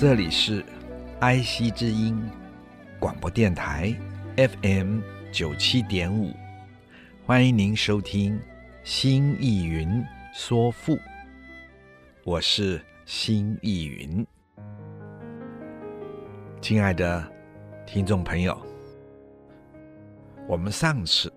[0.00, 0.64] 这里是
[1.20, 2.18] 爱惜之音
[2.98, 3.94] 广播电台
[4.34, 5.00] FM
[5.30, 6.32] 九七点五，
[7.26, 8.34] 欢迎您收听
[8.82, 10.96] 《新艺云说赋》，
[12.24, 14.26] 我是新艺云。
[16.62, 17.30] 亲爱的
[17.86, 18.58] 听众朋友，
[20.48, 21.30] 我们上次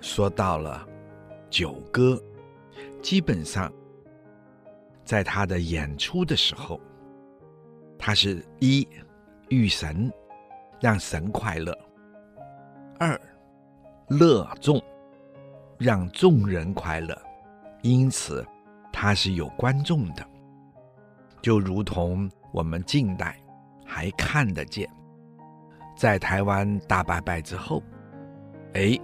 [0.00, 0.84] 说到了
[1.48, 2.20] 九歌，
[3.00, 3.72] 基本上
[5.04, 6.80] 在他的演出的时候。
[8.04, 8.86] 他是一
[9.48, 10.12] 遇神，
[10.80, 11.72] 让神快乐；
[12.98, 13.20] 二
[14.08, 14.82] 乐众，
[15.78, 17.16] 让众人快乐。
[17.80, 18.44] 因此，
[18.92, 20.26] 他是有观众的，
[21.40, 23.38] 就如同我们近代
[23.86, 24.90] 还看得见，
[25.96, 27.80] 在台湾大拜拜之后，
[28.74, 28.98] 哎，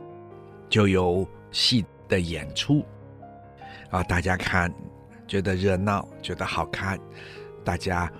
[0.68, 2.84] 就有戏的演出
[3.90, 4.74] 啊，大家看
[5.28, 6.98] 觉得热闹，觉得好看，
[7.64, 8.12] 大家。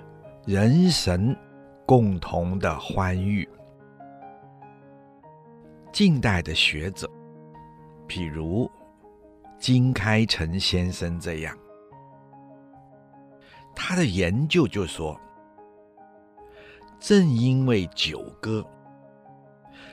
[0.49, 1.37] 人神
[1.85, 3.47] 共同的欢愉。
[5.93, 7.07] 近代的学者，
[8.09, 8.67] 譬如
[9.59, 11.55] 金开成先生这样，
[13.77, 15.21] 他的研究就说，
[16.99, 18.65] 正因为九歌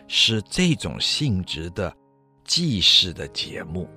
[0.08, 1.94] 是这种性质的
[2.46, 3.90] 祭祀的节目，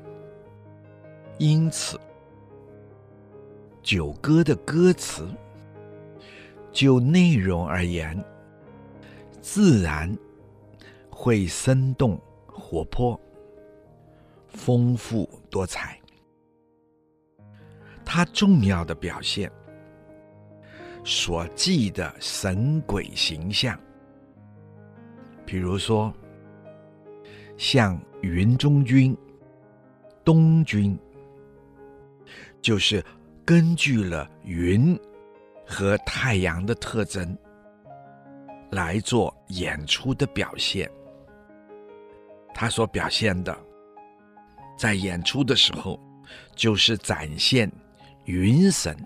[1.39, 1.97] 因此
[3.81, 5.25] 九歌的歌词。
[6.71, 8.23] 就内容而言，
[9.41, 10.17] 自然
[11.11, 13.21] 会生动活泼、
[14.47, 15.99] 丰富多彩。
[18.05, 19.51] 它重要的表现
[21.05, 23.79] 所记的神鬼形象，
[25.45, 26.13] 比如说
[27.57, 29.17] 像云中君、
[30.25, 30.99] 东君，
[32.63, 33.05] 就是
[33.45, 34.99] 根据了云。
[35.71, 37.37] 和太阳的特征
[38.71, 40.91] 来做演出的表现，
[42.55, 43.55] 他所表现的，
[44.79, 46.01] 在演出的时候，
[46.57, 47.71] 就是展现
[48.25, 48.97] 云神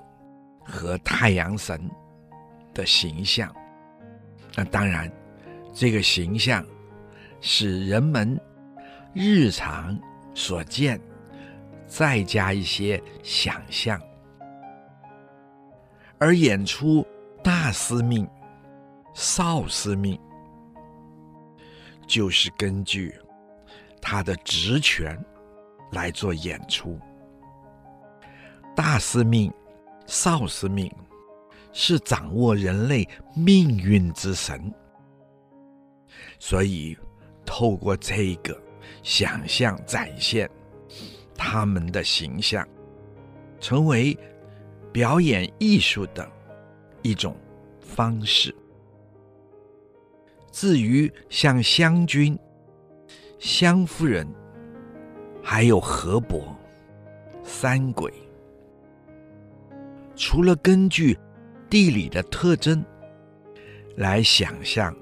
[0.64, 1.90] 和太阳神
[2.72, 3.52] 的形象。
[4.54, 5.10] 那当然，
[5.74, 6.64] 这个形象
[7.40, 8.40] 是人们
[9.12, 9.98] 日常
[10.32, 11.00] 所见，
[11.88, 14.00] 再加一些想象。
[16.22, 17.04] 而演出
[17.42, 18.24] 大司命、
[19.12, 20.16] 少司命，
[22.06, 23.12] 就是根据
[24.00, 25.18] 他的职权
[25.90, 26.96] 来做演出。
[28.76, 29.52] 大司命、
[30.06, 30.88] 少司命
[31.72, 34.72] 是掌握人类命运之神，
[36.38, 36.96] 所以
[37.44, 38.56] 透过这个
[39.02, 40.48] 想象展现
[41.34, 42.64] 他们的形象，
[43.58, 44.16] 成为。
[44.92, 46.30] 表演艺术的
[47.00, 47.34] 一种
[47.80, 48.54] 方式。
[50.50, 52.38] 至于像湘君、
[53.38, 54.28] 湘夫人，
[55.42, 56.54] 还有河伯、
[57.42, 58.12] 三鬼，
[60.14, 61.18] 除了根据
[61.70, 62.84] 地理的特征
[63.96, 64.94] 来想象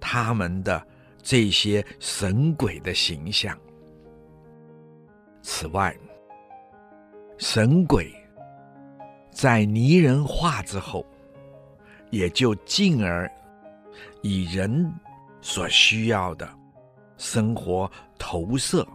[0.00, 0.82] 他们的
[1.22, 3.56] 这些神鬼的形象，
[5.42, 5.94] 此外，
[7.36, 8.10] 神鬼。
[9.40, 11.02] 在拟人化之后，
[12.10, 13.26] 也就进而
[14.20, 14.92] 以人
[15.40, 16.46] 所需要的
[17.16, 18.86] 生活投射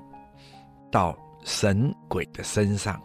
[0.91, 3.01] 到神鬼的身上。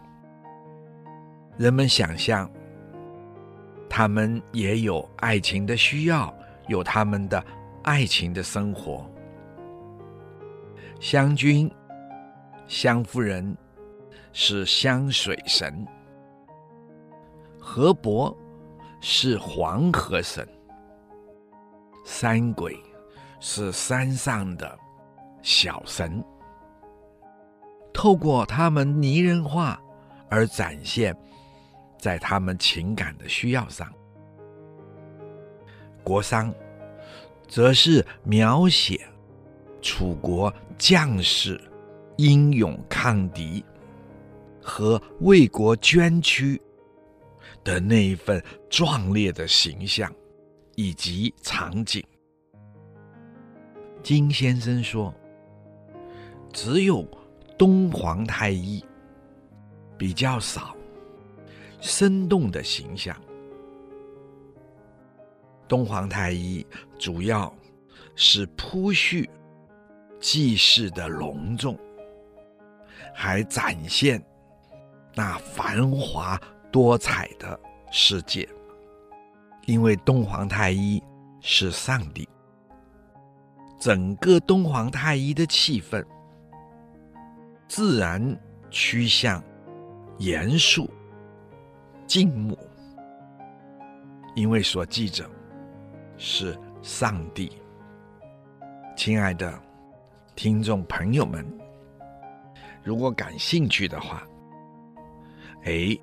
[1.57, 2.47] 人们想象，
[3.89, 6.31] 他们也有爱情的需要，
[6.67, 7.43] 有他们的
[7.81, 9.03] 爱情的生活。
[10.99, 11.67] 湘君、
[12.67, 13.57] 湘夫人
[14.31, 15.83] 是湘水神。
[17.63, 18.35] 河伯
[18.99, 20.45] 是黄河神，
[22.03, 22.75] 三鬼
[23.39, 24.77] 是山上的
[25.43, 26.21] 小神。
[27.93, 29.79] 透过他们拟人化
[30.27, 31.15] 而展现
[31.99, 33.87] 在他们情感的需要上。
[36.03, 36.51] 国殇
[37.47, 39.07] 则是描写
[39.83, 41.61] 楚国将士
[42.17, 43.63] 英勇抗敌
[44.63, 46.59] 和为国捐躯
[47.63, 50.13] 的那一份壮烈的形象
[50.75, 52.03] 以及场景。
[54.03, 55.13] 金先生说
[56.51, 57.07] ：“只有
[57.57, 58.83] 东皇太一
[59.97, 60.75] 比较少
[61.79, 63.15] 生动的形象。
[65.67, 66.65] 东皇太一
[66.97, 67.55] 主要
[68.15, 69.29] 是铺叙
[70.19, 71.77] 记事的隆重，
[73.13, 74.21] 还展现
[75.13, 76.41] 那繁华
[76.71, 77.59] 多彩的
[77.91, 78.47] 世界，
[79.65, 81.01] 因为东皇太一
[81.41, 82.27] 是上帝。”
[83.79, 86.05] 整个东皇太一的气氛，
[87.67, 88.39] 自然
[88.69, 89.43] 趋向
[90.19, 90.87] 严肃、
[92.05, 92.55] 静穆，
[94.35, 95.27] 因为所记着
[96.15, 97.51] 是上帝。
[98.95, 99.59] 亲爱的
[100.35, 101.43] 听众朋友们，
[102.83, 104.21] 如果感兴趣的话，
[105.63, 105.97] 哎，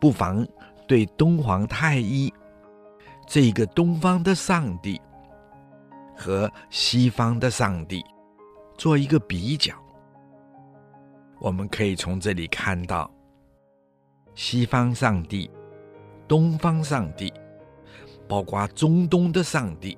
[0.00, 0.46] 不妨
[0.86, 2.32] 对东皇太一
[3.26, 5.00] 这个东方的上帝。
[6.20, 8.04] 和西方的上帝
[8.76, 9.72] 做一个比较，
[11.38, 13.08] 我们可以从这里看到，
[14.34, 15.48] 西方上帝、
[16.26, 17.32] 东方上帝，
[18.26, 19.96] 包括中东的上帝，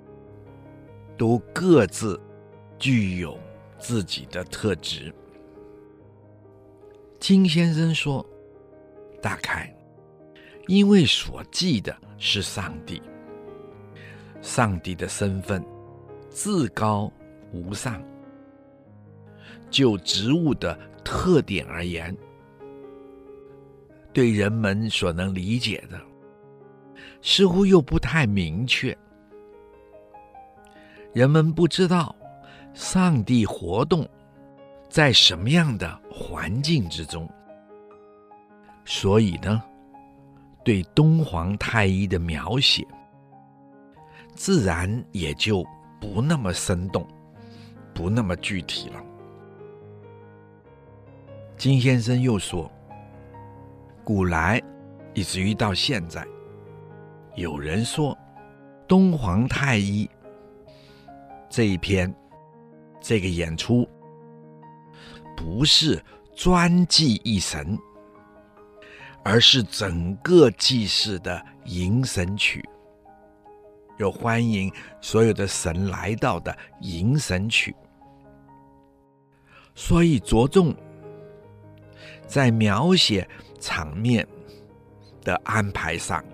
[1.16, 2.20] 都各自
[2.78, 3.38] 具有
[3.78, 5.10] 自己的特质。
[7.18, 8.26] 金先生说，
[9.22, 9.74] 大概
[10.70, 13.02] 因为所记的是上帝，
[14.40, 15.60] 上帝的身份。
[16.32, 17.12] 至高
[17.52, 18.00] 无上。
[19.68, 22.16] 就植物的特点而言，
[24.12, 26.00] 对人们所能理解的，
[27.20, 28.96] 似乎又不太明确。
[31.12, 32.14] 人们不知道
[32.74, 34.08] 上帝活动
[34.88, 37.28] 在什么样的环境之中，
[38.84, 39.60] 所以呢，
[40.64, 42.86] 对东皇太一的描写，
[44.34, 45.64] 自然也就。
[46.02, 47.06] 不那么生动，
[47.92, 49.04] 不那么具体了。
[51.58, 52.72] 金先生又说，
[54.02, 54.58] 古来
[55.12, 56.26] 以至于到现在，
[57.34, 58.16] 有人说
[58.88, 60.08] 东皇太一
[61.50, 62.10] 这一篇
[62.98, 63.86] 这个演出
[65.36, 66.02] 不是
[66.34, 67.78] 专记一神，
[69.22, 72.64] 而是整个祭祀的迎神曲。
[73.98, 77.76] 有欢迎所有的神来到的迎神曲，
[79.74, 80.74] 所以着重
[82.26, 83.28] 在描写
[83.58, 84.26] 场面
[85.22, 86.24] 的安排上。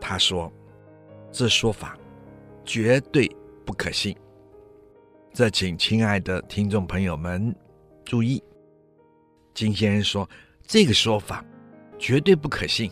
[0.00, 0.52] 他说
[1.30, 1.96] ：“这说法
[2.64, 3.30] 绝对
[3.64, 4.16] 不可信。”
[5.32, 7.54] 这，请亲爱的听众朋友们
[8.04, 8.42] 注意，
[9.54, 10.28] 金先生说
[10.66, 11.44] 这个说法
[11.98, 12.90] 绝对不可信。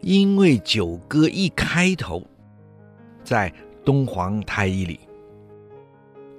[0.00, 2.22] 因为九歌一开头，
[3.24, 3.52] 在
[3.84, 5.00] 东皇太一里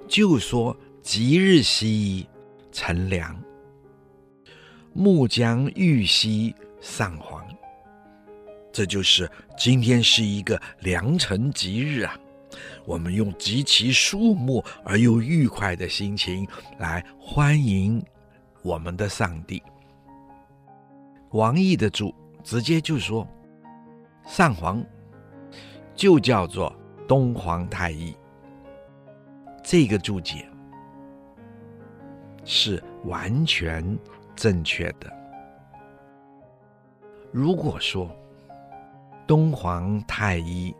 [0.06, 2.28] 就说“吉日兮
[2.70, 3.36] 辰良，
[4.92, 7.44] 暮将欲兮上皇”，
[8.72, 9.28] 这就是
[9.58, 12.16] 今天是一个良辰吉日啊！
[12.84, 16.46] 我们用极其肃穆而又愉快的心情
[16.78, 18.00] 来欢迎
[18.66, 19.62] 我们的上帝。
[21.30, 23.26] 王毅的注直接就说。
[24.26, 24.84] 上皇
[25.94, 26.74] 就叫做
[27.06, 28.12] 东皇太一，
[29.62, 30.48] 这个注解
[32.44, 33.96] 是完全
[34.34, 35.08] 正确的。
[37.30, 38.10] 如果说
[39.28, 40.74] 东皇太一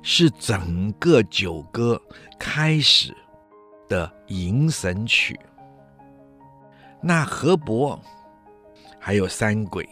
[0.00, 2.00] 是整个九歌
[2.38, 3.12] 开始
[3.88, 5.36] 的迎神曲，
[7.06, 8.00] 那河伯
[8.98, 9.86] 还有三鬼。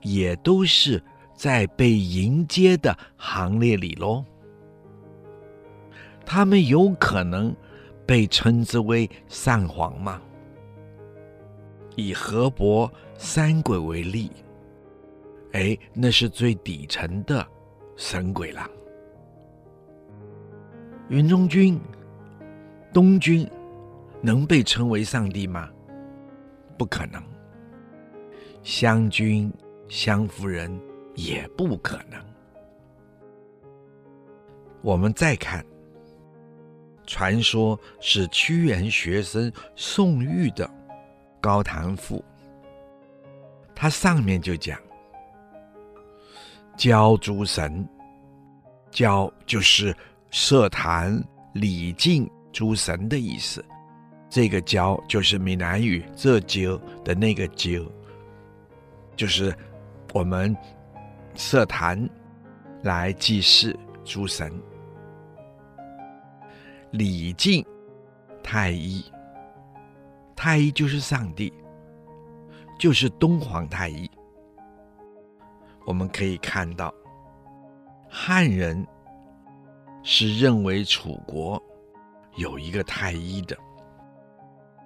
[0.00, 1.02] 也都是
[1.34, 4.24] 在被迎接的行列里喽。
[6.26, 7.54] 他们有可能
[8.06, 10.20] 被称之为上皇吗？
[11.96, 14.30] 以河伯三鬼为例，
[15.52, 17.46] 哎，那是最底层的
[17.96, 18.68] 神鬼了。
[21.08, 21.80] 云中君、
[22.92, 23.48] 东君
[24.24, 25.68] 能被称为上帝吗？
[26.78, 27.22] 不可能。
[28.62, 29.52] 湘君。
[29.86, 30.80] 湘夫人
[31.14, 32.18] 也不可能。
[34.80, 35.64] 我们再看，
[37.06, 40.66] 传说是屈原学生宋玉的
[41.38, 42.16] 《高谈赋》，
[43.74, 44.80] 它上面就讲
[46.78, 47.86] ：“郊诸神，
[48.90, 49.94] 郊就是
[50.30, 53.62] 设坛礼敬诸神的意思，
[54.34, 57.88] 这个醮就是闽南语“这醮”的那个醮，
[59.14, 59.56] 就是
[60.12, 60.56] 我们
[61.36, 62.10] 设坛
[62.82, 64.52] 来祭祀诸神。
[66.90, 67.64] 礼敬
[68.42, 69.04] 太医，
[70.34, 71.52] 太医就是上帝，
[72.76, 74.10] 就是东皇太一。
[75.86, 76.92] 我们可以看到，
[78.10, 78.84] 汉人
[80.02, 81.62] 是认为楚国
[82.34, 83.56] 有一个太医的。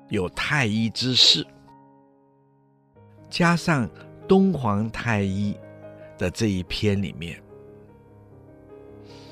[0.08, 1.46] 有太医之事，
[3.28, 3.88] 加上
[4.26, 5.54] 东皇太一
[6.16, 7.42] 的这一篇里面，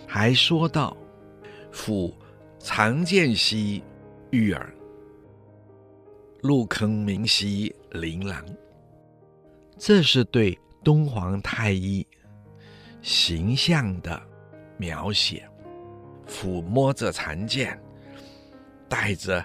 [0.06, 0.94] 还说到
[1.72, 2.14] “夫
[2.58, 3.82] 常见兮
[4.30, 4.74] 玉耳，
[6.42, 8.44] 入坑明兮琳琅”，
[9.78, 12.06] 这是对东皇太一
[13.00, 14.20] 形象的
[14.76, 15.48] 描写。
[16.26, 17.80] 抚摸着长剑，
[18.88, 19.42] 带着。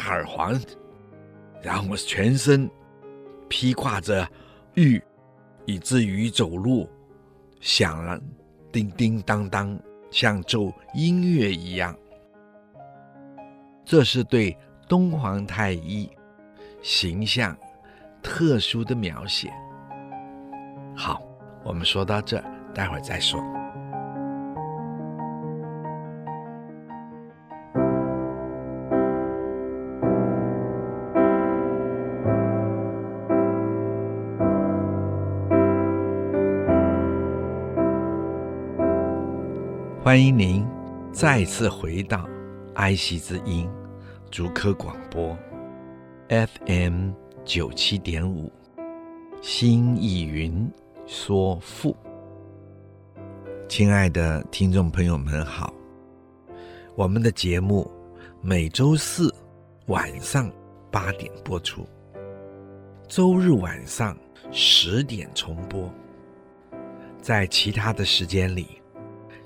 [0.00, 0.58] 大耳环，
[1.60, 2.68] 然后我全身
[3.50, 4.26] 披挂着
[4.72, 4.98] 玉，
[5.66, 6.88] 以至于走路
[7.60, 8.18] 响了
[8.72, 9.78] 叮叮当当，
[10.10, 11.94] 像奏音乐一样。
[13.84, 14.56] 这是对
[14.88, 16.10] 东皇太一
[16.80, 17.54] 形象
[18.22, 19.52] 特殊的描写。
[20.96, 21.20] 好，
[21.62, 22.42] 我们说到这，
[22.74, 23.38] 待会儿再说。
[40.10, 40.66] 欢迎您
[41.12, 42.28] 再次回到
[42.74, 43.70] 爱惜之音
[44.28, 45.38] 竹科广播
[46.28, 47.12] FM
[47.44, 48.52] 九七点五，
[49.40, 50.68] 新意云
[51.06, 51.94] 说赋。
[53.68, 55.72] 亲爱的听众朋友们好，
[56.96, 57.88] 我们的节目
[58.42, 59.32] 每周四
[59.86, 60.50] 晚上
[60.90, 61.86] 八点播出，
[63.06, 64.18] 周日晚上
[64.50, 65.88] 十点重播，
[67.22, 68.79] 在其他的时间里。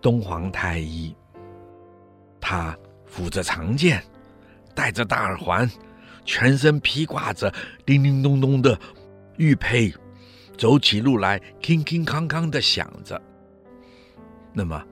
[0.00, 1.14] 东皇太一，
[2.40, 2.76] 他
[3.06, 4.02] 抚着长剑，
[4.74, 5.70] 戴着大耳环，
[6.24, 7.52] 全身披挂着
[7.84, 8.78] 叮叮咚咚的
[9.36, 9.92] 玉佩，
[10.56, 13.20] 走起路来铿铿锵锵的响着。
[14.52, 14.82] 那么，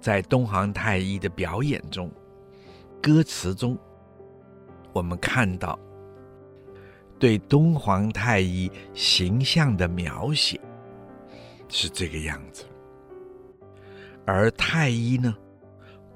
[0.00, 2.10] 在东皇太一的表演中，
[3.02, 3.76] 歌词中，
[4.92, 5.78] 我们看到
[7.18, 10.60] 对东皇太一形象的描写
[11.68, 12.64] 是这个样子。
[14.30, 15.34] 而太一呢，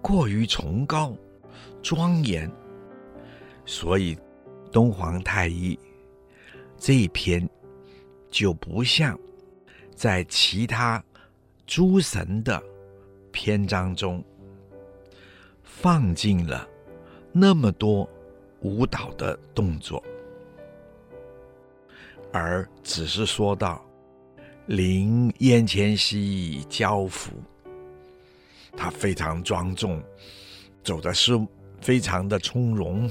[0.02, 1.16] 过于崇高、
[1.82, 2.50] 庄严，
[3.64, 4.14] 所以
[4.70, 5.78] 东皇太一
[6.76, 7.48] 这一篇
[8.30, 9.18] 就不像
[9.96, 11.02] 在其他
[11.66, 12.62] 诸神的
[13.30, 14.22] 篇章中
[15.62, 16.68] 放进了
[17.32, 18.06] 那么多
[18.60, 20.04] 舞蹈的动作，
[22.30, 23.82] 而只是说到
[24.68, 27.32] “临燕迁兮交付”。
[28.76, 30.02] 他非常庄重，
[30.82, 31.32] 走的是
[31.80, 33.08] 非常的从容，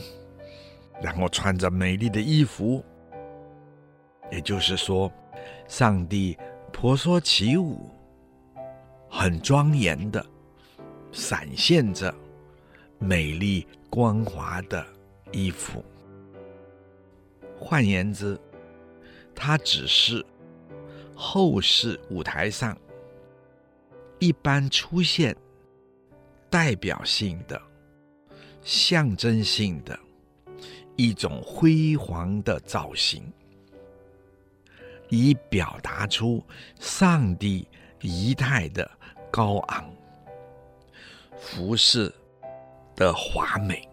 [1.02, 2.84] 然后穿着美丽的衣服，
[4.32, 5.12] 也就是说，
[5.68, 6.38] 上帝
[6.74, 7.90] 婆娑起舞，
[9.10, 10.26] 很庄严的
[11.12, 12.14] 闪现着
[12.98, 14.86] 美丽光滑的
[15.32, 15.84] 衣服。
[17.58, 18.38] 换言之，
[19.36, 20.26] 他只是
[21.16, 22.76] 后世舞台上
[24.20, 25.36] 一般出现。
[26.52, 27.60] 代表性的、
[28.62, 29.98] 象征性的
[30.98, 33.24] 一种辉煌的造型，
[35.08, 36.44] 以表达出
[36.78, 37.66] 上帝
[38.02, 38.92] 仪态的
[39.32, 39.90] 高昂、
[41.40, 42.14] 服饰
[42.98, 43.88] 的华美。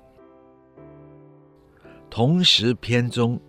[2.11, 3.41] 同时篇中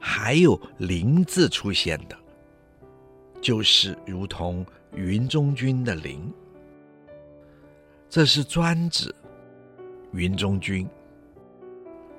[0.00, 2.18] 还有“灵”字出现的，
[3.40, 6.32] 就是如同云中君的“灵”，
[8.10, 9.14] 这是专指
[10.12, 10.84] 云中君；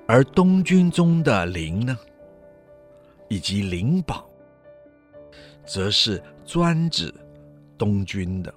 [0.08, 1.94] 而东君中的“灵”呢，
[3.28, 4.26] 以及灵宝，
[5.66, 7.12] 则是专指
[7.76, 8.52] 东君的。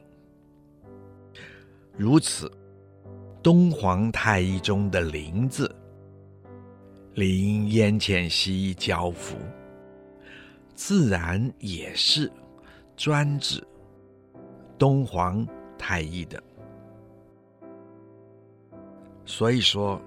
[1.98, 2.50] 如此，
[3.44, 5.70] 东皇太一中的“灵”字。
[7.16, 9.36] 临烟前溪交付，
[10.74, 12.32] 自然也是
[12.96, 13.62] 专指
[14.78, 15.46] 东皇
[15.78, 16.42] 太一的。
[19.26, 20.02] 所以说，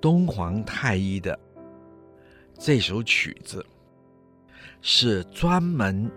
[0.00, 1.38] 东皇太一的
[2.58, 3.64] 这首曲子
[4.80, 6.10] 是专门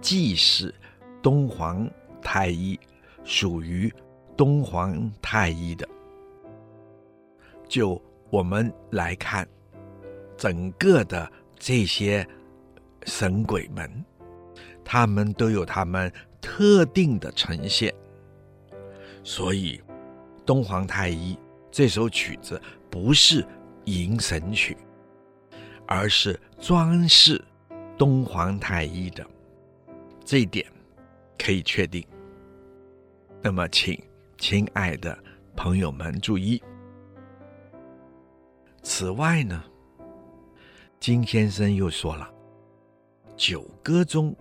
[0.00, 0.74] 记事
[1.20, 1.90] 东皇
[2.22, 2.78] 太一，
[3.24, 3.92] 属于
[4.36, 5.88] 东皇太一的。
[7.68, 8.00] 就。
[8.32, 9.44] 我们来看
[10.36, 11.28] 整个的
[11.58, 12.24] 这些
[13.02, 13.90] 神鬼们，
[14.84, 17.92] 他们都有他们特定的呈现。
[19.24, 19.82] 所以，
[20.50, 21.38] 东皇太一
[21.70, 23.46] 这首曲子不是
[23.84, 24.76] 迎神曲，
[25.86, 27.40] 而是装饰
[27.96, 29.24] 东皇太一的，
[30.24, 30.66] 这一点
[31.38, 32.04] 可以确定。
[33.40, 33.96] 那么，请
[34.38, 35.16] 亲爱的
[35.54, 36.60] 朋友们注意。
[38.82, 39.62] 此外呢，
[40.98, 42.28] 金先生又说了，
[43.36, 44.34] 九歌中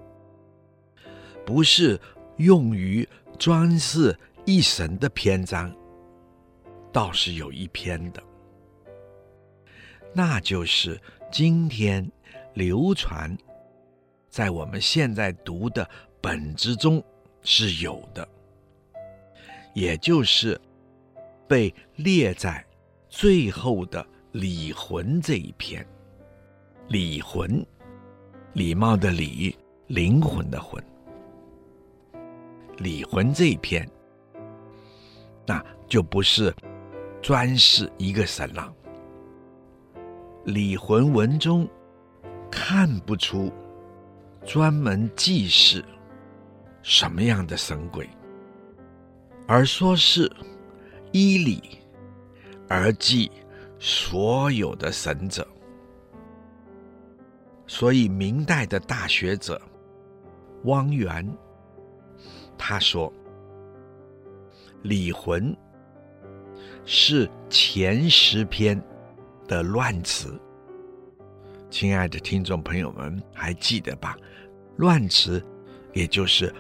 [1.46, 2.01] 不是
[2.38, 5.72] 用于装饰一神的篇章，
[6.91, 8.24] 倒是有一篇的，
[10.13, 11.00] 那就是
[11.31, 12.10] 今天
[12.53, 13.38] 流传
[14.29, 15.88] 在我们现在读的
[16.22, 17.03] 本子中
[17.41, 18.27] 是有的，
[19.74, 20.60] 也就是
[21.48, 22.65] 被列在
[23.08, 24.05] 最后的。
[24.34, 25.83] 礼魂这一篇，
[26.87, 27.66] 礼魂，
[28.53, 30.81] 礼貌的礼，灵魂的魂。
[32.77, 33.90] 礼魂这一篇，
[35.48, 36.53] 那就不是
[37.22, 38.74] 专是一个神了。
[40.46, 41.68] 李魂文中
[42.50, 43.51] 看不出
[44.46, 45.84] 专门记事
[46.82, 48.10] 什么样的神鬼，
[49.48, 50.32] 而说是
[51.12, 51.79] 依礼
[52.68, 53.32] 而记。
[53.82, 55.48] 所有的神者，
[57.66, 59.62] 所以明代的大学者
[60.66, 61.25] 汪源
[62.58, 63.10] 他说
[64.84, 65.55] ：“李魂
[66.92, 68.82] 是前十篇
[69.48, 70.36] 的乱词。”
[71.70, 74.18] 亲爱的听众朋友们，还记得吧？
[74.78, 75.40] 乱词，
[75.94, 76.52] 也就是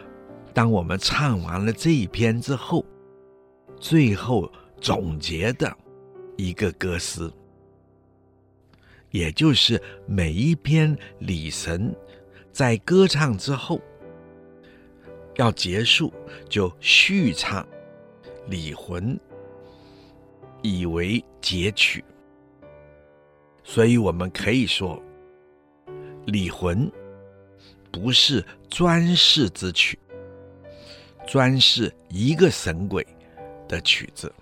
[0.53, 2.85] 当我们唱完了这一篇之后，
[3.79, 5.75] 最后总结的。
[6.37, 7.29] 一个歌诗，
[9.09, 11.93] 也就是每一篇礼神
[12.49, 13.81] 在歌唱之后
[15.35, 16.13] 要结束，
[16.47, 17.67] 就续唱
[18.47, 19.19] 礼魂，
[20.61, 22.03] 以为截取。
[23.63, 25.01] 所以我们可以说，
[26.25, 26.91] 礼魂
[27.91, 29.97] 不是专事之曲，
[31.27, 33.05] 专事一个神鬼
[33.67, 34.33] 的曲子。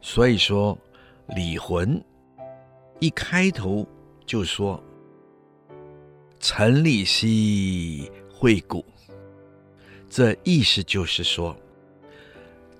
[0.00, 0.78] 所以说，
[1.34, 2.00] 礼魂
[3.00, 3.84] 一开头
[4.24, 4.80] 就说
[6.38, 8.84] “陈礼兮会鼓”，
[10.08, 11.56] 这意思就是说，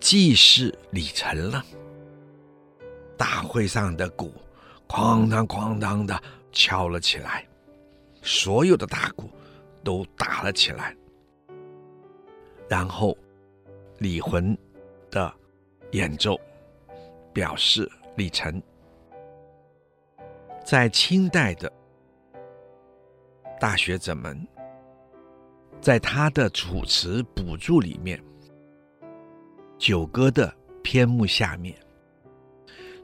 [0.00, 1.64] 祭祀礼成了，
[3.16, 4.32] 大会上的鼓
[4.88, 6.20] 哐当哐当的
[6.52, 7.46] 敲了起来，
[8.22, 9.30] 所有的大鼓
[9.82, 10.96] 都打了起来，
[12.68, 13.16] 然后
[13.98, 14.56] 李魂
[15.10, 15.32] 的
[15.92, 16.38] 演奏。
[17.32, 18.62] 表示礼成，
[20.64, 21.70] 在清代的
[23.60, 24.34] 大学者们，
[25.82, 28.18] 在他的《楚辞补注》里面，
[29.78, 31.76] 九歌的篇目下面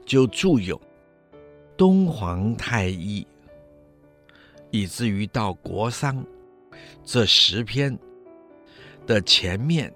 [0.05, 0.79] 就注有
[1.77, 3.25] 东皇太一，
[4.71, 6.23] 以至于到国殇
[7.03, 7.97] 这十篇
[9.05, 9.93] 的前面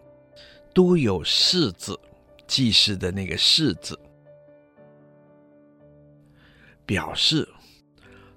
[0.74, 2.00] 都有“世”字，
[2.46, 4.00] 记事的那个“世”字。
[6.86, 7.48] 表示，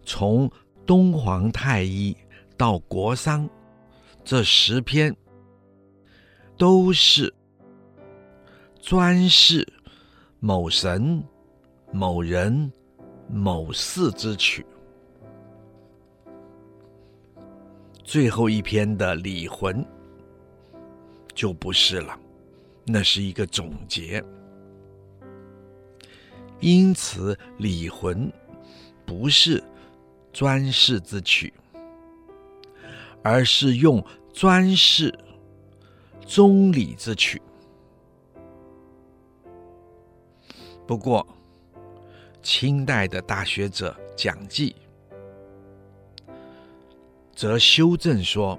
[0.05, 0.50] 从
[0.85, 2.16] 东皇太一
[2.57, 3.48] 到国殇
[4.24, 5.14] 这十篇，
[6.57, 7.33] 都是
[8.83, 9.66] 专事
[10.40, 11.23] 某神、
[11.93, 12.73] 某人、
[13.29, 14.64] 某事之曲。
[18.03, 19.85] 最后一篇的礼魂
[21.35, 22.19] 就不是了，
[22.85, 24.23] 那是一个总结。
[26.59, 28.33] 因此礼魂
[29.07, 29.62] 不是
[30.33, 31.53] 专事之曲，
[33.23, 35.16] 而是用专事
[36.27, 37.40] 中礼之曲。
[40.90, 41.24] 不过，
[42.42, 44.74] 清代的大学者蒋济
[47.33, 48.59] 则修正说，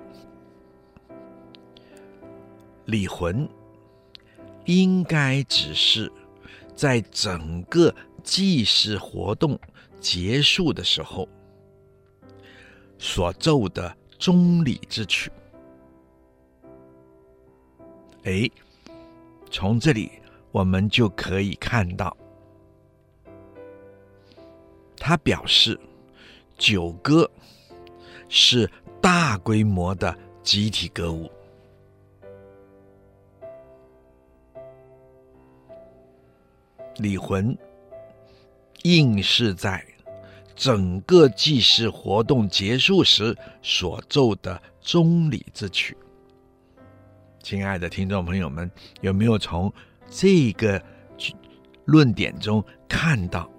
[2.86, 3.46] 礼魂
[4.64, 6.10] 应该只是
[6.74, 9.60] 在整个祭祀活动
[10.00, 11.28] 结束的时候
[12.98, 15.30] 所奏的终礼之曲。
[18.24, 18.50] 哎，
[19.50, 20.10] 从这里
[20.54, 22.16] 我们就可以看到，
[25.04, 25.78] 他表示
[26.60, 27.28] 九歌
[28.30, 28.70] 是
[29.02, 31.28] 大规模的集体歌舞。
[36.98, 37.58] 礼魂
[38.84, 39.84] 应是在
[40.56, 45.98] 整个祭祀活动结束时所奏的钟礼之曲。
[47.42, 48.70] 亲爱的听众朋友们，
[49.02, 49.74] 有没有从
[50.08, 50.80] 这个
[51.86, 53.50] 论点中看到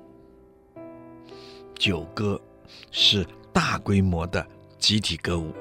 [1.82, 2.40] 九歌
[2.92, 4.46] 是大规模的
[4.78, 5.52] 集体歌舞，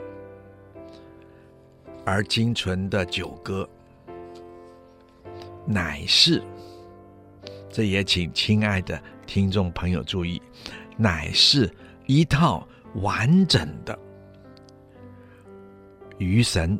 [2.05, 3.67] 而今存的九歌
[5.65, 6.43] 乃是？
[7.71, 10.39] 这也请亲爱的听众朋友注意，
[10.95, 11.67] 乃是
[12.05, 13.97] 一套完整的
[16.19, 16.79] 娱神，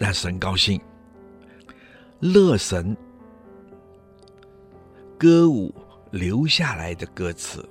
[0.00, 0.80] 让神高兴，
[2.20, 2.96] 乐神
[5.18, 5.74] 歌舞
[6.10, 7.66] 留下来的歌词。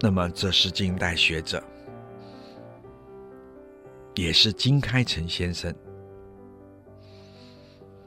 [0.00, 1.62] 那么，这是近代学者，
[4.14, 5.74] 也是金开成先生。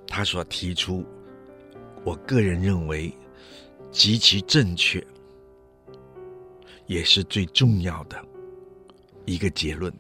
[0.08, 1.03] 他所提出，
[2.03, 3.13] 我个人认为
[3.91, 5.05] 极其正确，
[6.86, 8.23] 也是最重要的
[9.25, 9.93] 一个结论，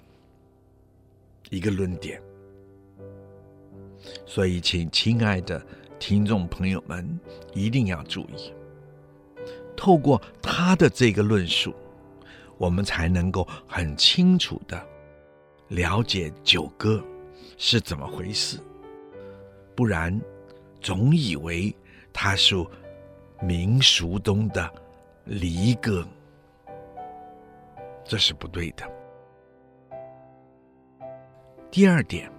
[1.49, 2.21] 一个论点。
[4.25, 5.63] 所以，请亲爱的
[5.99, 7.19] 听众朋友们
[7.53, 8.53] 一定要注意，
[9.75, 11.75] 透过他的这个论述，
[12.57, 14.81] 我们才能够很清楚的
[15.67, 17.03] 了解九歌
[17.57, 18.57] 是怎么回事。
[19.75, 20.19] 不然，
[20.81, 21.75] 总以为
[22.11, 22.55] 它是
[23.41, 24.69] 民俗中的
[25.25, 26.07] 离歌，
[28.03, 28.83] 这是不对的。
[31.71, 32.31] 第二点，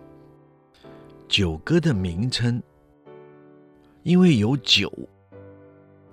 [1.28, 2.60] 九歌的名称，
[4.02, 4.92] 因为有九，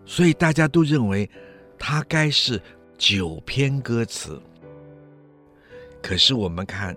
[0.05, 1.29] 所以大家都认为
[1.77, 2.61] 它该是
[2.97, 4.41] 九篇歌词。
[6.01, 6.95] 可是我们看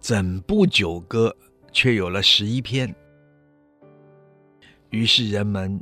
[0.00, 1.34] 整部九歌。
[1.72, 2.94] 却有了十一篇，
[4.88, 5.78] 于是人们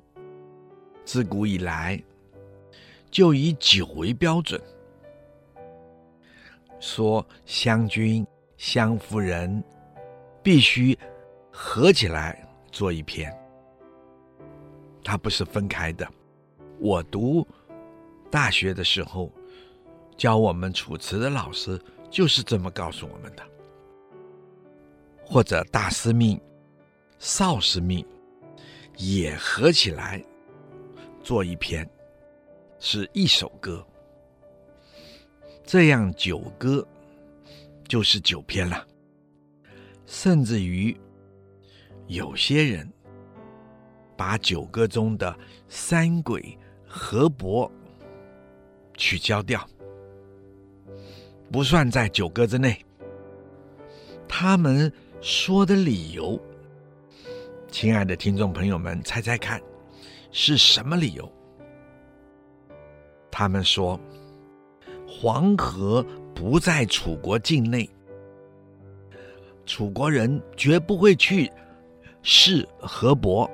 [1.05, 2.03] 自古以来
[3.13, 4.61] 就以九为标准，
[6.81, 9.63] 说湘君、湘夫人
[10.43, 10.99] 必须
[11.53, 13.33] 合起来做一篇，
[15.05, 16.09] 它不是分开的。
[16.81, 17.47] 我读
[18.31, 19.31] 大学的时候，
[20.17, 23.43] 教我们楚辞的老师就是这么告诉我们的。
[25.27, 26.41] 或者大司命、
[27.19, 28.05] 少司命
[28.97, 30.23] 也合起来
[31.23, 31.89] 做一篇，
[32.79, 33.87] 是一首歌。
[35.65, 36.87] 这样九歌
[37.89, 38.87] 就是九篇了。
[40.07, 40.95] 甚至于
[42.07, 42.87] 有些人
[44.17, 45.35] 把九歌中的
[45.69, 47.71] 三鬼、河伯
[48.97, 49.67] 取消掉，
[51.51, 52.85] 不算在九歌之内。
[54.29, 54.93] 他们。
[55.27, 56.39] 说的理由，
[57.71, 59.59] 亲爱的听众朋友们，猜猜看，
[60.31, 61.33] 是什么理由？
[63.31, 63.99] 他们说，
[65.09, 67.89] 黄河不在楚国境内，
[69.65, 71.51] 楚国人绝不会去
[72.21, 73.51] 试河伯。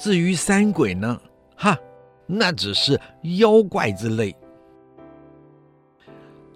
[0.00, 1.20] 至于三鬼呢？
[1.54, 1.78] 哈，
[2.26, 2.98] 那只是
[3.38, 4.34] 妖怪之类。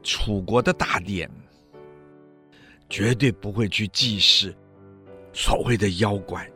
[0.03, 1.31] 楚国的大典。
[2.91, 4.55] 绝对不会去祭祀
[5.33, 6.49] 所谓的妖怪。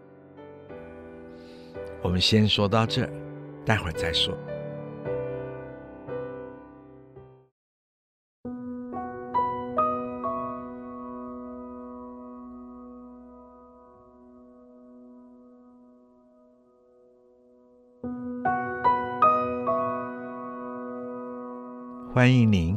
[2.00, 3.10] 我们先说到这，
[3.64, 4.36] 待会儿再说。
[22.18, 22.76] 欢迎您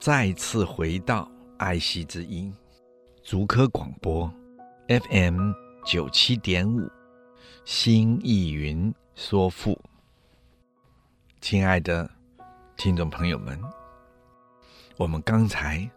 [0.00, 2.52] 再次回到爱惜之音。
[3.22, 4.28] 竹科广播
[4.88, 5.52] ，FM
[5.86, 6.90] 九七点五，
[7.64, 9.80] 新意云说赋。
[11.40, 12.10] 亲爱的
[12.76, 13.56] 听众朋友们，
[14.96, 15.88] 我们刚才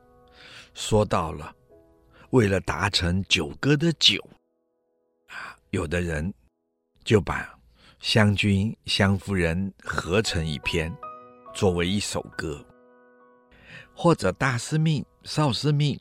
[0.76, 1.52] 说到了，
[2.30, 4.24] 为了达成九歌的九
[5.30, 6.32] 啊，有的人
[7.04, 7.58] 就把
[8.00, 10.96] 湘君、湘夫人合成一篇，
[11.54, 12.64] 作为一首歌，
[13.94, 16.00] 或者大司命、少司命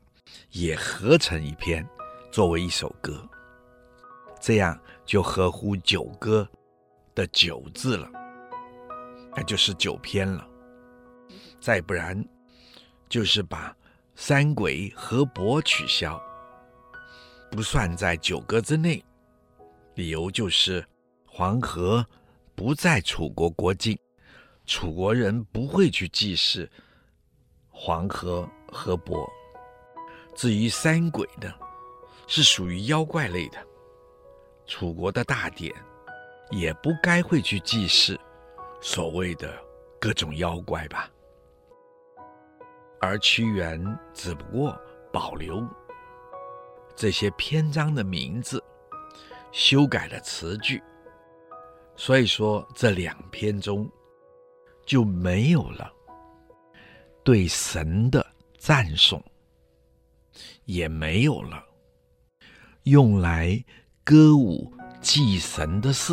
[0.50, 1.86] 也合成一篇，
[2.30, 3.28] 作为一首歌，
[4.40, 6.48] 这样就合乎九歌
[7.14, 8.08] 的九字了。
[9.34, 10.46] 那就是九篇了，
[11.60, 12.24] 再不然，
[13.08, 13.76] 就是把
[14.14, 16.20] 三鬼河伯取消，
[17.50, 19.04] 不算在九歌之内。
[19.94, 20.84] 理由就是
[21.26, 22.06] 黄河
[22.54, 23.98] 不在楚国国境，
[24.70, 26.70] 楚国人不会去祭祀
[27.70, 29.28] 黄河河伯。
[30.32, 31.52] 至于三鬼的，
[32.28, 33.58] 是属于妖怪类的，
[34.66, 35.74] 楚国的大典
[36.52, 38.16] 也不该会去祭祀。
[38.80, 39.52] 所谓的
[40.00, 41.10] 各种妖怪吧，
[43.00, 44.80] 而屈原只不过
[45.12, 45.66] 保留
[46.94, 48.62] 这些篇章的名字，
[49.50, 50.80] 修改了词句，
[51.96, 53.90] 所以说这两篇中
[54.90, 55.88] 就没有了
[57.22, 58.26] 对神的
[58.58, 59.22] 赞颂，
[60.64, 61.64] 也没有了
[62.82, 63.64] 用来
[64.02, 64.68] 歌舞
[65.00, 66.12] 祭神的事，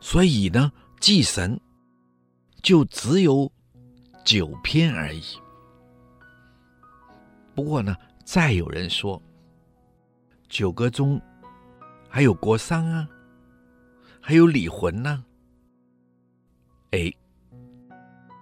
[0.00, 0.72] 所以呢。
[0.98, 1.60] 祭神
[2.62, 3.52] 就只有
[4.24, 5.22] 九篇而已。
[7.54, 9.22] 不过呢，再有人说，
[10.48, 11.20] 九歌中
[12.08, 13.08] 还有国丧啊，
[14.20, 15.24] 还有礼魂呢。
[16.94, 17.12] 哎，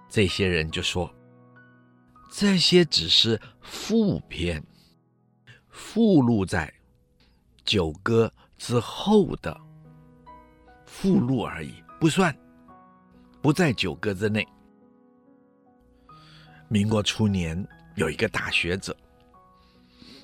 [0.07, 1.11] 这些人就说，
[2.29, 4.63] 这些只是附篇，
[5.69, 6.71] 附录在
[7.65, 9.59] 九歌之后的
[10.85, 12.35] 附录而已，不算。
[13.41, 14.47] 不在九歌之内。
[16.67, 18.95] 民国初年有一个大学者，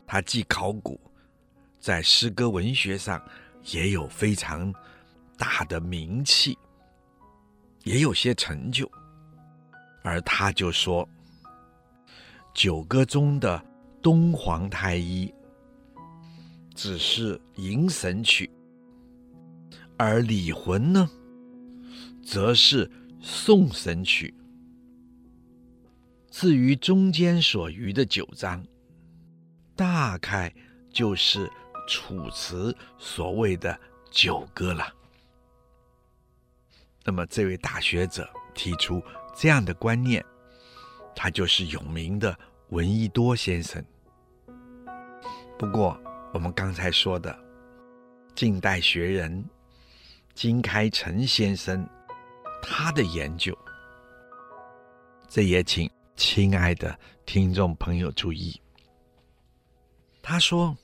[0.05, 1.01] 他既考古，
[1.79, 3.19] 在诗歌文学上
[3.71, 4.71] 也有非常
[5.35, 6.55] 大的名气，
[7.89, 8.88] 也有些成就，
[10.04, 11.10] 而他就说，
[12.54, 13.60] 九歌中的
[13.99, 15.34] 东皇太一
[16.75, 18.47] 只是迎神曲，
[19.97, 21.10] 而礼魂呢，
[22.23, 22.88] 则是。
[23.21, 24.34] 送神曲。
[26.32, 28.65] 至于中间所余的九章，
[29.75, 30.54] 大概
[30.89, 31.52] 就是
[31.86, 33.78] 楚辞所谓的
[34.10, 34.88] 九歌了。
[37.03, 39.01] 那么，这位大学者提出
[39.35, 40.23] 这样的观念，
[41.15, 42.38] 他就是有名的
[42.69, 43.83] 闻一多先生。
[45.57, 45.99] 不过，
[46.33, 47.38] 我们刚才说的
[48.35, 49.43] 近代学人
[50.33, 51.88] 金开成先生。
[52.62, 53.57] 他的研究，
[55.29, 58.62] 这也请亲爱的听众朋友注意。
[60.21, 60.75] 他说：“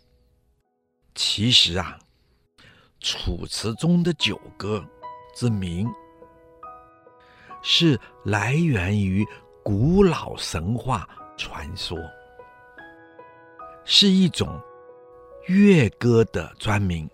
[1.15, 1.99] 其实啊，
[3.01, 4.87] 楚辞中的九歌
[5.35, 5.85] 之名，
[7.67, 9.25] 是来源于
[9.63, 11.97] 古老神话传说，
[13.83, 14.61] 是一种
[15.47, 17.09] 乐歌的专名，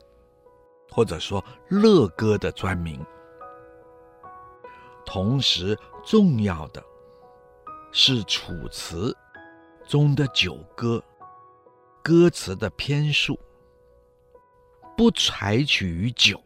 [0.89, 3.01] 或者说乐歌的专名。”
[5.07, 6.83] 同时，重要的
[7.93, 9.15] 是楚辞
[9.87, 11.01] 中的九歌，
[12.03, 13.39] 歌词的篇数
[14.97, 16.37] 不采取于九，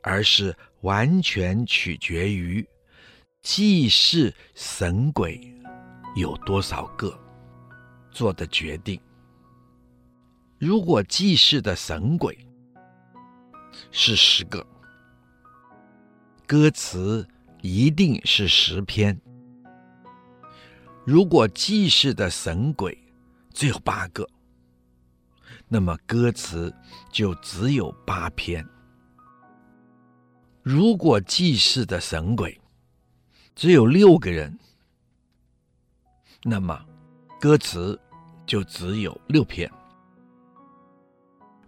[0.00, 2.64] 而是完全取决于
[3.42, 5.40] 祭祀神鬼
[6.14, 7.18] 有多少个
[8.12, 9.00] 做的决定。
[10.58, 12.38] 如果祭祀的神鬼
[13.90, 14.64] 是十个。
[16.46, 17.26] 歌词
[17.62, 19.18] 一定是十篇。
[21.06, 22.96] 如果祭祀的神鬼
[23.54, 24.28] 只有八个，
[25.66, 26.74] 那么歌词
[27.10, 28.62] 就只有八篇。
[30.62, 32.60] 如果祭祀的神鬼
[33.54, 34.58] 只有六个人，
[36.42, 36.84] 那么
[37.40, 38.00] 歌词
[38.46, 39.70] 就只有六篇。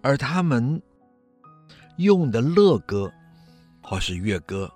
[0.00, 0.80] 而他们
[1.96, 3.12] 用的乐歌。
[3.86, 4.72] 或是乐歌，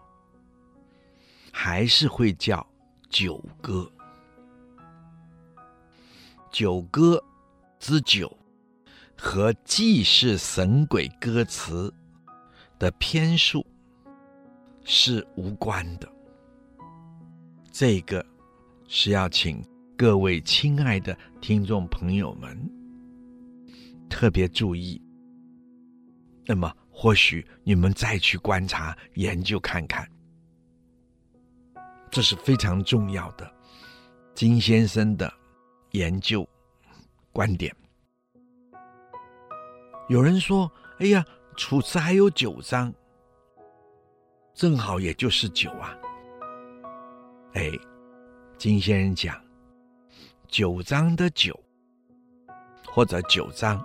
[1.51, 2.65] 还是会叫
[3.09, 3.91] 九歌。
[6.51, 7.25] 九歌
[7.81, 8.31] 之九
[9.17, 11.91] 和祭祀神鬼歌词
[12.79, 13.67] 的篇数
[14.91, 16.11] 是无关的。
[17.71, 18.25] 这个
[18.87, 19.63] 是要请
[19.99, 22.59] 各位亲爱的听众朋友们
[24.09, 25.01] 特别注意
[26.47, 30.09] 那么或许你们再去观察研究看看，
[32.11, 33.53] 这是非常重要的
[34.35, 35.31] 金先生的
[35.91, 36.49] 研究
[37.31, 37.77] 观点。
[40.09, 41.23] 有人说：“哎呀，
[41.59, 42.91] 楚辞还有九章，
[44.59, 45.97] 正好也就是九啊。”
[47.55, 47.71] 哎，
[48.59, 49.41] 金先生讲，
[50.49, 51.59] 九章的九，
[52.85, 53.81] 或者九章，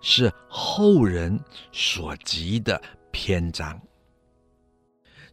[0.00, 1.38] 是后人
[1.72, 2.82] 所集的
[3.12, 3.78] 篇章，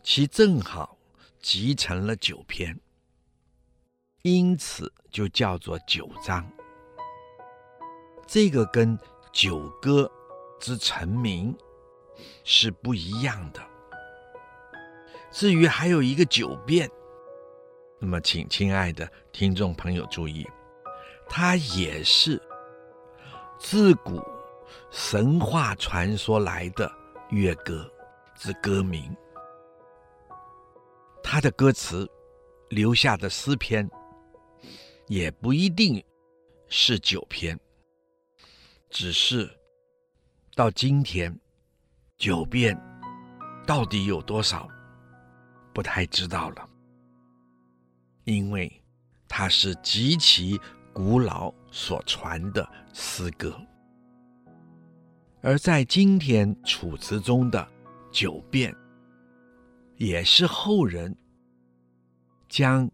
[0.03, 0.97] 其正好
[1.39, 2.77] 集成了九篇，
[4.23, 6.45] 因此就叫做九章。
[8.27, 8.99] 这个跟
[9.31, 10.11] 九歌
[10.59, 11.55] 之成名
[12.43, 13.70] 是不一样的。
[15.31, 16.89] 至于还有一个九变。
[17.99, 20.47] 那么，请亲爱的听众朋友注意，
[21.29, 22.41] 它也是
[23.59, 24.21] 自古
[24.89, 26.91] 神话传说来的
[27.29, 27.89] 乐歌
[28.35, 29.15] 之歌名。
[31.23, 32.09] 它的歌词
[32.69, 33.87] 留下的诗篇
[35.07, 36.03] 也不一定
[36.67, 37.57] 是九篇，
[38.89, 39.49] 只是
[40.55, 41.33] 到今天
[42.17, 42.75] 九变
[43.67, 44.67] 到底有多少，
[45.73, 46.69] 不太知道了。
[48.23, 48.71] 因为
[49.27, 50.59] 它是极其
[50.93, 53.59] 古老所传的诗歌，
[55.41, 57.67] 而在今天楚辞中的
[58.11, 58.75] 九变，
[59.97, 61.15] 也是后人
[62.47, 62.89] 将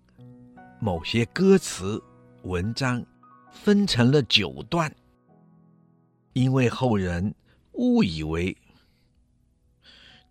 [0.80, 2.02] 某些歌词
[2.44, 3.04] 文章
[3.52, 4.90] 分成了九段，
[6.34, 7.34] 因为后人
[7.74, 8.56] 误以为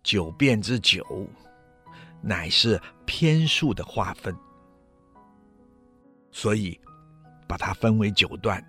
[0.01, 1.05] 九变之九
[2.27, 4.35] 乃是篇数的划分。
[6.29, 6.77] 所以，
[7.47, 8.61] 把它分为九段，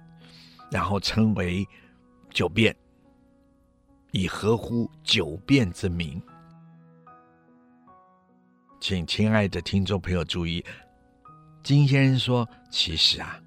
[0.71, 1.66] 然后称为
[2.31, 2.75] 九变，
[4.12, 6.23] 以合乎九变之名。
[8.81, 10.64] 请亲爱的听众朋友注意，
[11.64, 13.38] 金先生说：“其实啊，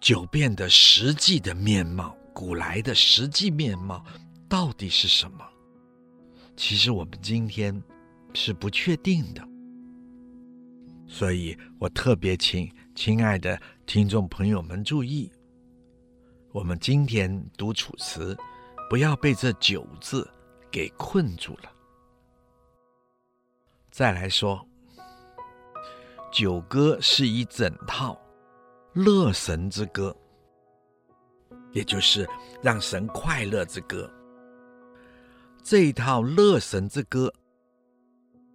[0.00, 4.02] 九变的实际的面貌，古来的实际面貌
[4.48, 5.44] 到底是什么？
[6.56, 7.82] 其实我们今天
[8.34, 9.42] 是不确定的。
[11.06, 15.32] 所以我特别请。”亲爱的听众朋友们，注意，
[16.52, 18.36] 我们今天读楚辞，
[18.90, 20.30] 不要被这九字
[20.70, 21.72] 给困住了。
[23.90, 24.62] 再来说，
[26.30, 28.20] 九歌是一整套
[28.92, 30.14] 乐神之歌，
[31.72, 32.28] 也就是
[32.62, 34.08] 让神快乐之歌。
[35.62, 37.32] 这一套乐神之歌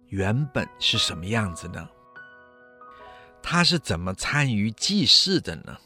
[0.08, 1.88] 原本是什么样子呢？
[3.42, 5.78] 他是怎么参与祭祀的呢？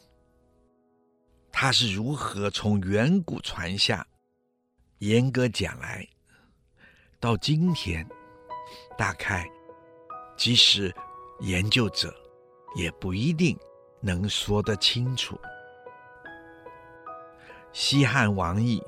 [1.51, 4.07] 他是如何从远古传下？
[4.99, 6.07] 严格讲来，
[7.19, 8.09] 到今天，
[8.97, 9.49] 大概
[10.37, 10.95] 即使
[11.41, 12.15] 研究者
[12.77, 13.59] 也不一定
[14.01, 15.39] 能说得清楚。
[17.73, 18.81] 西汉王毅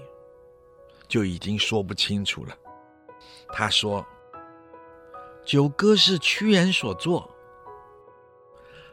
[1.09, 2.57] 就已经说不清楚了。
[3.49, 4.07] 他说
[5.44, 7.30] ：“九歌是屈原所作。”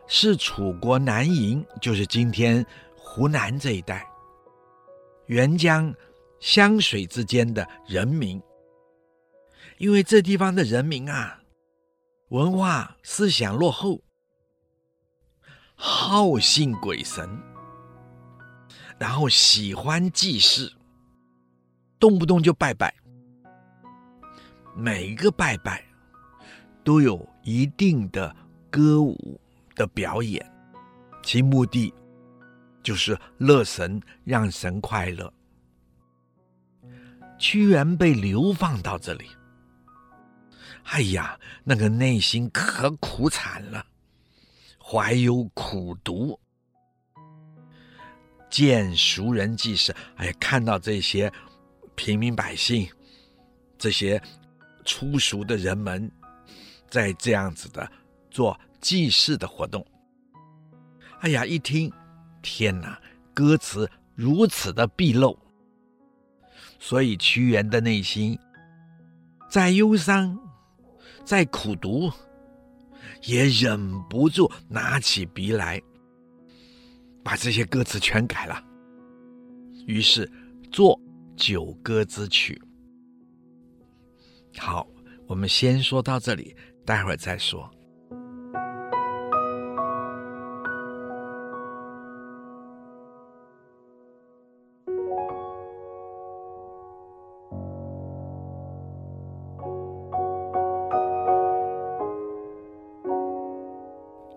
[0.08, 2.66] 是楚国南营，就是今天
[2.98, 4.06] 湖南这一带，
[5.28, 5.94] 沅江
[6.42, 8.42] 湘水之间的人民。
[9.78, 11.42] 因为这地方的人民啊，
[12.28, 14.02] 文化思想落后，
[15.76, 17.42] 好信鬼神，
[19.00, 20.74] 然后喜欢祭祀，
[21.98, 22.94] 动不动就拜拜。
[24.76, 25.84] 每一个拜拜
[26.84, 28.36] 都有一定的
[28.70, 29.40] 歌舞。
[29.74, 30.46] 的表演，
[31.24, 31.92] 其目的
[32.84, 35.34] 就是乐神，让神快乐。
[37.40, 39.26] 屈原被流放到这里，
[40.84, 43.84] 哎呀，那个内心可苦惨了，
[44.78, 46.38] 怀有苦毒，
[48.50, 51.32] 见熟人即是，哎呀，看到这些
[51.96, 52.88] 平民百姓，
[53.78, 54.22] 这些
[54.86, 56.12] 粗俗的人们，
[56.92, 57.92] 在这样子的
[58.30, 58.56] 做。
[58.82, 59.86] 祭祀的活动，
[61.20, 61.94] 哎呀，一听，
[62.42, 63.00] 天哪，
[63.32, 65.38] 歌词如此的毕露，
[66.80, 68.36] 所以屈原的内心
[69.52, 70.36] 再忧伤，
[71.24, 72.12] 再苦读，
[73.26, 75.80] 也忍不住拿起笔来，
[77.24, 78.64] 把这些歌词全改了，
[79.86, 80.28] 于是
[80.72, 81.00] 作
[81.38, 82.60] 九歌之曲。
[84.58, 84.88] 好，
[85.28, 86.56] 我们先说到这里，
[86.92, 87.72] 待会儿再说。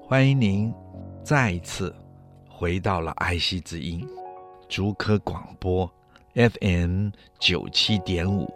[0.01, 0.73] 欢迎您
[1.25, 1.93] 再一次
[2.49, 4.09] 回到了爱惜之音
[4.69, 5.91] 竹科广播
[6.37, 8.49] fm 九七点五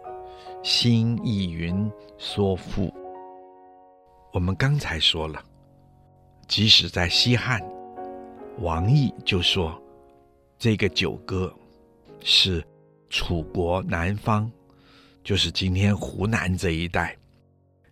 [0.63, 2.93] 新意云说富
[4.31, 5.43] 我们刚才说了，
[6.47, 7.59] 即使在西汉，
[8.59, 9.81] 王逸就说
[10.57, 11.51] 这个九歌
[12.21, 12.63] 是
[13.09, 14.51] 楚国南方，
[15.23, 17.17] 就是今天湖南这一带，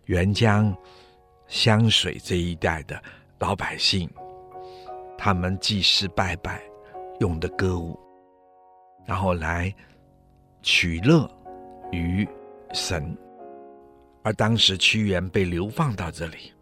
[0.06, 0.74] 沅江
[1.48, 3.02] 湘水这一带的。
[3.40, 4.08] 老百姓，
[5.16, 6.60] 他们祭祀拜拜
[7.20, 7.98] 用的歌舞，
[9.06, 9.72] 然后来
[10.62, 11.28] 取乐
[11.92, 12.26] 于
[12.72, 13.16] 神。
[14.28, 16.52] 而当时屈原被流放到这里，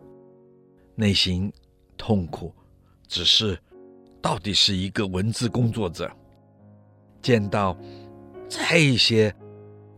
[0.94, 1.52] 内心
[1.96, 2.54] 痛苦，
[3.08, 3.58] 只是
[4.22, 6.08] 到底是一个文字工作者，
[7.20, 7.76] 见到
[8.48, 9.34] 这些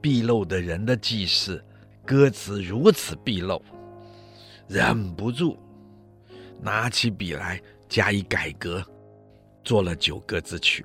[0.00, 1.62] 鄙陋的人的记事，
[2.06, 3.60] 歌词如此鄙陋，
[4.66, 5.54] 忍不住。
[6.62, 8.82] 拿起笔来加以改革，
[9.62, 10.82] 做了《九歌之曲》。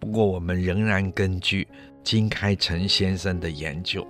[0.00, 1.68] 不过，我们仍然根据
[2.02, 4.04] 金开成先生的研究，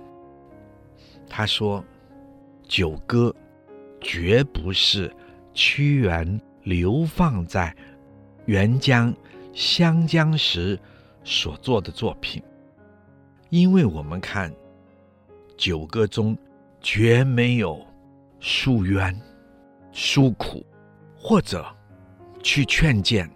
[1.29, 1.81] 他说，
[2.63, 3.33] 《九歌》
[4.01, 5.13] 绝不是
[5.53, 7.73] 屈原流放在
[8.47, 9.13] 沅江、
[9.53, 10.77] 湘江时
[11.23, 12.41] 所做的作品，
[13.49, 14.51] 因为我们看
[15.55, 16.37] 《九歌》中
[16.81, 17.79] 绝没有
[18.39, 19.15] 诉冤。
[19.91, 20.63] 诉苦，
[21.17, 21.65] 或者
[22.43, 23.27] 去劝谏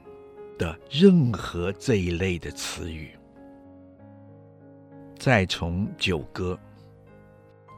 [0.57, 3.09] 的任何这一类的词语。
[5.17, 6.57] 再从九歌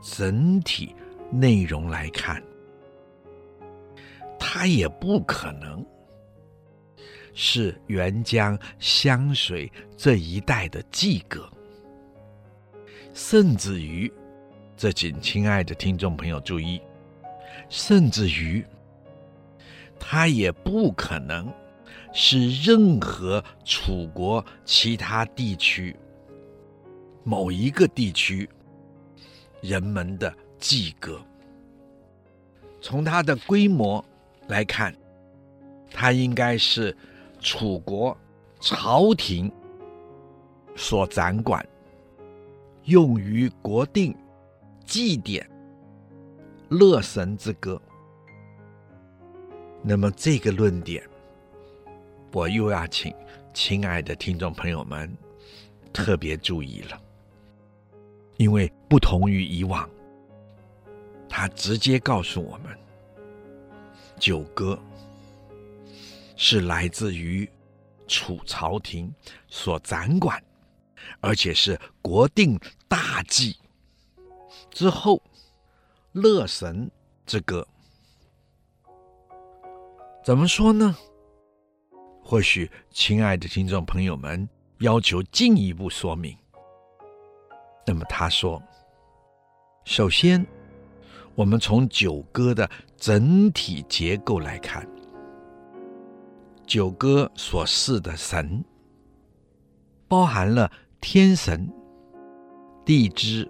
[0.08, 0.95] 整体
[1.32, 2.41] 内容来看，
[4.38, 5.84] 它也不可能
[7.34, 11.49] 是沅江湘水这一带的祭歌，
[13.16, 14.12] 甚至于，
[14.78, 16.80] 这请亲爱的听众朋友注意。
[17.68, 18.64] 甚至于，
[19.99, 21.51] 它也不可能
[22.14, 25.95] 是任何楚国其他地区
[27.24, 28.47] 某一个地区
[29.68, 31.20] 人们的祭歌。
[32.82, 34.03] 从它的规模
[34.47, 34.95] 来看，
[35.91, 36.95] 它应该是
[37.39, 38.16] 楚国
[38.59, 39.51] 朝廷
[40.76, 41.66] 所掌管，
[42.84, 44.16] 用于国定
[44.86, 45.49] 祭典。
[46.70, 47.80] 乐神之歌。
[49.84, 51.07] 那么这个论点，
[52.32, 53.13] 我又要请
[53.53, 55.16] 亲爱的听众朋友们
[55.93, 56.99] 特别注意了，
[58.38, 59.90] 因为不同于以往，
[61.30, 62.78] 他直接告诉我们，
[64.20, 64.80] 九歌
[66.36, 67.50] 是来自于
[68.08, 69.14] 楚朝廷
[69.48, 70.44] 所掌管，
[71.20, 73.56] 而且是国定大祭
[74.72, 75.22] 之后。
[76.18, 76.90] 乐神
[77.26, 77.68] 之歌，
[80.24, 80.96] 怎么说呢？
[82.24, 84.48] 或许亲爱的听众朋友们
[84.80, 86.34] 要求进一步说明。
[87.86, 88.62] 那么他说，
[89.84, 90.46] 首先，
[91.36, 94.88] 我们从九歌的整体结构来看，
[96.66, 98.64] 九歌所祀的神，
[100.08, 101.72] 包含了天神、
[102.84, 103.48] 地支、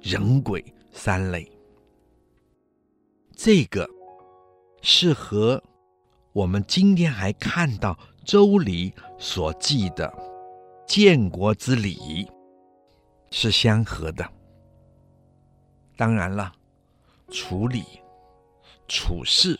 [0.00, 1.46] 人鬼三类。
[3.36, 3.86] 这个
[4.80, 5.62] 是和
[6.32, 7.92] 我们今天还看到
[8.24, 10.10] 《周礼》所记的
[10.86, 12.26] 建国之礼
[13.36, 14.24] 是相合的。
[15.96, 16.52] 当然了，
[17.32, 17.82] 处理
[18.86, 19.58] 处事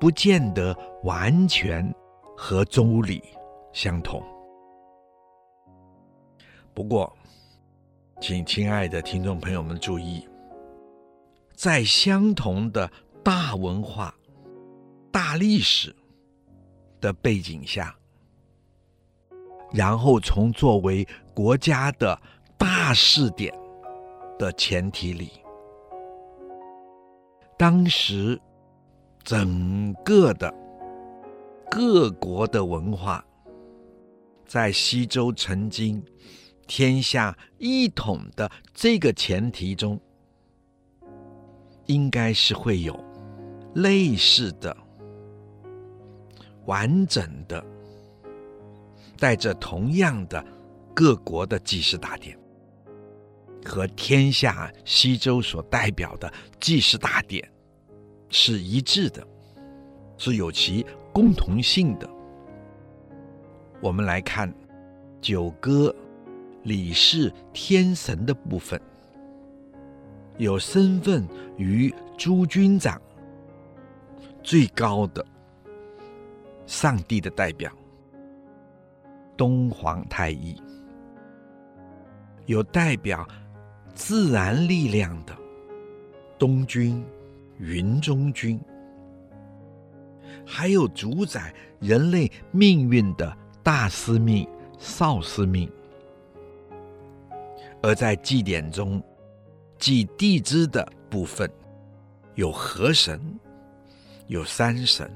[0.00, 1.94] 不见得完全
[2.36, 3.20] 和《周礼》
[3.72, 4.20] 相同。
[6.74, 7.16] 不过，
[8.20, 10.28] 请亲爱的听众朋友们注意。
[11.54, 12.90] 在相同的
[13.22, 14.12] 大文化、
[15.12, 15.94] 大历史
[17.00, 17.96] 的背景下，
[19.72, 22.20] 然后从作为国家的
[22.58, 23.54] 大试点
[24.38, 25.30] 的前提里，
[27.56, 28.38] 当时
[29.22, 30.52] 整个的
[31.70, 33.24] 各国的文化，
[34.44, 36.04] 在西周曾经
[36.66, 39.98] 天下一统的这个前提中。
[41.86, 42.94] 应该是会有
[43.76, 44.76] 类似的、
[46.66, 47.64] 完整的，
[49.18, 50.44] 带着同样的
[50.92, 52.37] 各国的祭祀大典，
[53.64, 57.46] 和天下西周所代表的祭祀大典
[58.30, 59.26] 是一致的，
[60.16, 62.08] 是有其共同性的。
[63.80, 64.52] 我们来看
[65.20, 65.94] 九歌
[66.62, 68.80] 礼祀天神的部分。
[70.36, 73.00] 有身份于诸军长、
[74.40, 75.24] 最高的
[76.64, 77.72] 上帝的代表，
[79.36, 80.54] 东皇太一；
[82.46, 83.26] 有代表
[83.98, 85.36] 自然力量的
[86.38, 87.04] 东君、
[87.58, 88.56] 云中君；
[90.46, 95.68] 还有主宰人类命运的大司命、少司命。
[97.82, 99.02] 而在祭典中，
[99.80, 101.50] 祭地支的部分，
[102.36, 103.20] 有河神，
[104.28, 105.10] 有山神，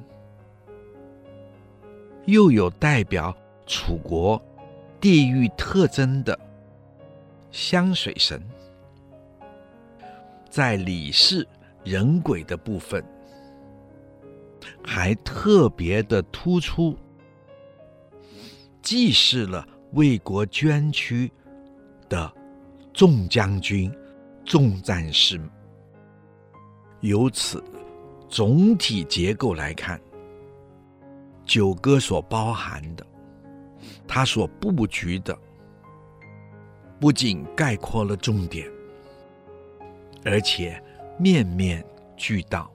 [2.27, 4.43] 又有代表楚国
[5.01, 6.37] 地域特征的
[7.53, 8.43] 香水神。
[10.53, 11.49] 在理事
[11.83, 13.03] 人鬼的部分，
[14.85, 16.95] 还特别的突出，
[18.83, 21.33] 祭祀了为国捐躯
[22.07, 22.31] 的。
[22.93, 23.91] 众将军、
[24.45, 25.41] 众战士，
[27.01, 27.65] 由此
[28.29, 29.99] 总体结构来看，
[31.47, 33.07] 九歌所包含的，
[34.07, 35.35] 它所布局的，
[37.01, 38.71] 不仅概括了重点，
[40.25, 40.83] 而且
[41.19, 41.85] 面面
[42.17, 42.71] 俱到。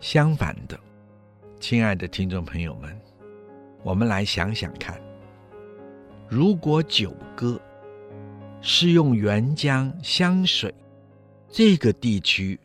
[0.00, 0.78] 相反的，
[1.58, 3.00] 亲爱的听众朋友们，
[3.82, 5.00] 我们来想想看，
[6.28, 7.60] 如果九歌，
[8.60, 10.74] 是用沅江湘水
[11.50, 12.58] 这个地区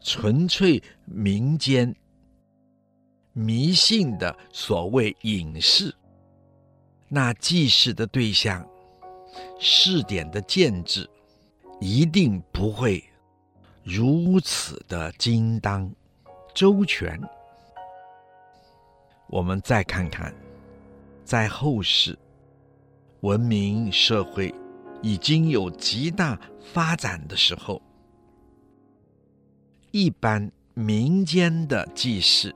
[0.00, 1.94] 纯粹民间
[3.32, 5.94] 迷信的所谓隐士，
[7.08, 8.66] 那祭祀的对象、
[9.58, 11.08] 试点的建制，
[11.80, 13.02] 一定不会
[13.82, 15.90] 如此的精当
[16.54, 17.20] 周全。
[19.28, 20.34] 我们再看看，
[21.24, 22.18] 在后世
[23.20, 24.54] 文明社会。
[25.02, 27.80] 已经有极大发展的时候，
[29.92, 32.54] 一般民间的祭祀，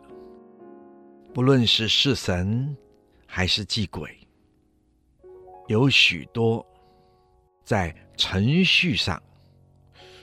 [1.33, 2.77] 不论是祀神
[3.25, 4.15] 还是祭鬼，
[5.69, 6.63] 有许多
[7.65, 9.23] 在程序上、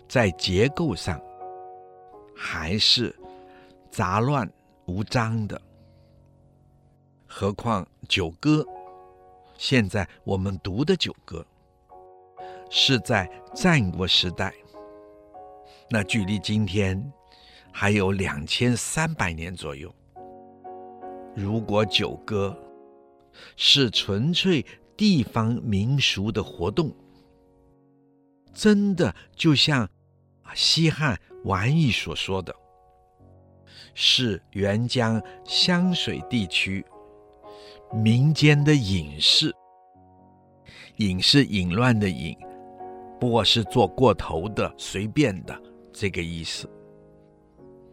[0.08, 1.22] 在结构上
[2.36, 3.16] 还是
[3.90, 4.52] 杂乱
[4.86, 5.62] 无章的。
[7.26, 8.66] 何况九歌，
[9.58, 11.46] 现在我们读的九歌。
[12.74, 14.54] 是在战国时代，
[15.90, 17.12] 那距离今天
[17.70, 19.94] 还有两千三百年左右。
[21.36, 22.58] 如果九歌
[23.58, 24.66] 是纯粹
[24.96, 26.96] 地方民俗的活动，
[28.54, 29.90] 真的就像
[30.54, 32.54] 西汉王逸所说的，
[33.94, 36.86] 是沅江湘水地区
[37.94, 39.54] 民间的隐士，
[40.98, 42.38] 隐是淫乱的隐。
[43.20, 45.62] 不过是做过头的、随便的
[45.94, 46.68] 这个意思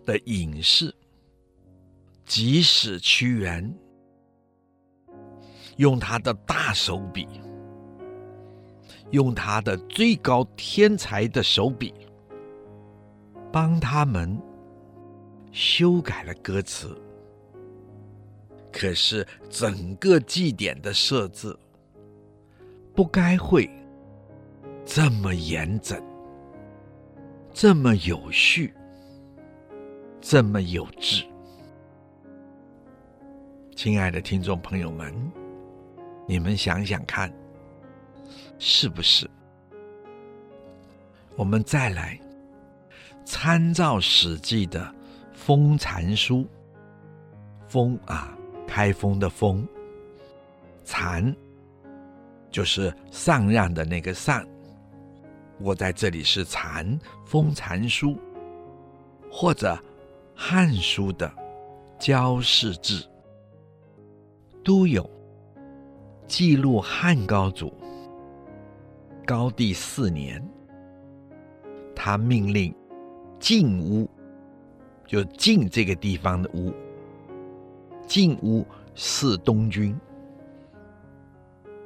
[0.06, 0.94] 的隐士，
[2.24, 3.74] 即使屈原
[5.76, 7.28] 用他的大手笔，
[9.10, 11.94] 用他的最高天才的手笔，
[13.50, 14.38] 帮他们
[15.52, 16.96] 修改了歌词，
[18.72, 21.56] 可是整个祭典的设置
[22.94, 23.68] 不该会。
[24.90, 26.02] 这么严整，
[27.52, 28.72] 这么有序，
[30.18, 31.26] 这么有致，
[33.76, 35.14] 亲爱的听众朋友们，
[36.26, 37.30] 你们想想看，
[38.58, 39.28] 是不是？
[41.36, 42.18] 我们再来
[43.24, 44.80] 参照《史记》的
[45.32, 46.38] 《封禅书》，
[47.68, 48.36] 封啊，
[48.66, 49.64] 开封的封，
[50.84, 51.34] 禅
[52.50, 54.44] 就是禅让的那个禅。
[55.60, 56.86] 我在这里是禅
[57.24, 58.10] 《封禅书》，
[59.30, 59.74] 或者
[60.34, 61.28] 《汉书》的
[61.98, 63.02] 《交世志》，
[64.64, 65.08] 都有
[66.26, 67.72] 记录汉高祖
[69.28, 70.42] 高帝四年，
[71.94, 72.74] 他命令
[73.38, 74.08] 晋屋，
[75.06, 76.72] 就晋这个地方的屋，
[78.06, 79.94] 晋乌祀东君。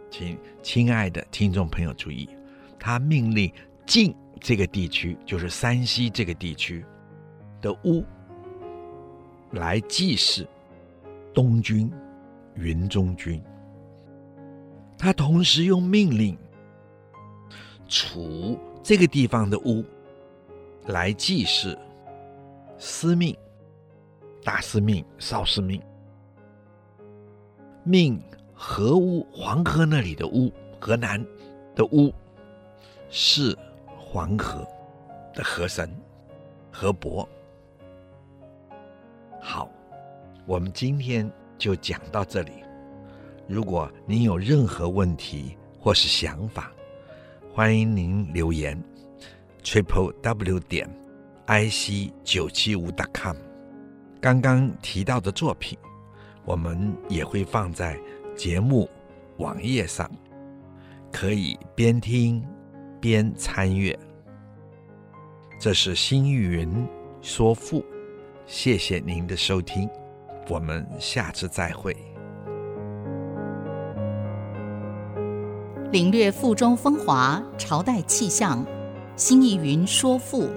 [0.09, 2.29] 请亲爱的听众朋友注意。
[2.79, 3.53] 他命令
[3.87, 6.85] 晋这个地区，就是山西这个地区
[7.61, 8.05] 的乌，
[9.51, 10.47] 来祭祀
[11.35, 11.93] 东君、
[12.55, 13.43] 云中君。
[14.97, 16.39] 他同时用命令
[17.93, 19.85] 楚这个地方的乌，
[20.87, 21.79] 来祭祀
[22.79, 23.37] 司命、
[24.43, 25.79] 大司命、少司命。
[27.85, 28.19] 命
[28.55, 31.23] 河乌，黄河那里的乌，河南
[31.75, 32.11] 的乌。
[33.15, 33.55] 是
[33.87, 34.67] 黄河
[35.35, 35.95] 的河神
[36.73, 37.29] 河伯，
[39.39, 39.71] 好，
[40.47, 42.53] 我们今天就讲到这里。
[43.47, 46.72] 如果您有任何问题或是想法，
[47.55, 48.83] 欢迎您留言。
[49.63, 50.89] triple w 点
[51.45, 53.37] i c 九七五 dot com。
[54.23, 55.79] 刚刚提到的作品，
[56.47, 58.01] 我们也会放在
[58.35, 58.89] 节目
[59.37, 60.11] 网页上，
[61.13, 62.43] 可以边听
[62.99, 63.97] 边参阅。
[65.59, 66.89] 这是星云
[67.21, 67.85] 说赋，
[68.47, 69.87] 谢谢您的收听，
[70.49, 71.95] 我们下次再会。
[75.93, 78.65] 领略赋中风华，朝代气象。
[79.15, 80.49] 新义云说赋，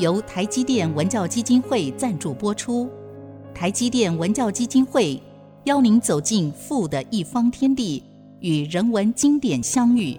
[0.00, 2.90] 由台积电文教基金会赞助播出。
[3.54, 5.22] 台积电文教基金会
[5.66, 8.02] 邀您走进赋的一方天地，
[8.40, 10.16] 与人文经典相遇。